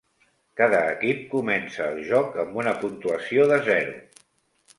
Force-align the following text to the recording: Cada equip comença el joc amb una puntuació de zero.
Cada 0.61 0.79
equip 0.93 1.21
comença 1.33 1.85
el 1.91 2.01
joc 2.09 2.39
amb 2.45 2.59
una 2.63 2.75
puntuació 2.81 3.47
de 3.53 3.61
zero. 3.71 4.27